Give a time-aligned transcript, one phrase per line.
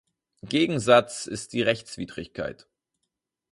[0.41, 2.67] Gegensatz ist die Rechtswidrigkeit.